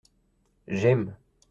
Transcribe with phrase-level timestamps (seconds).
[0.67, 1.13] J’aime.